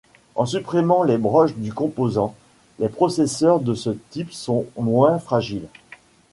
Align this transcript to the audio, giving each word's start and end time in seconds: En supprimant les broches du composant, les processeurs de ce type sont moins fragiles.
En 0.33 0.47
supprimant 0.47 1.03
les 1.03 1.19
broches 1.19 1.53
du 1.53 1.71
composant, 1.71 2.33
les 2.79 2.89
processeurs 2.89 3.59
de 3.59 3.75
ce 3.75 3.91
type 4.09 4.33
sont 4.33 4.65
moins 4.75 5.19
fragiles. 5.19 5.67